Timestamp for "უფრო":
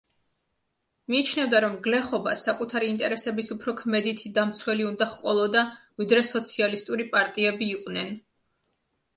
3.57-3.75